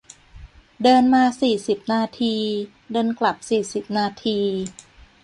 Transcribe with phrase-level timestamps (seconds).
[0.83, 2.35] เดินมาสี่สิบนาที
[2.91, 4.37] เดินกลับสี่สิบนาที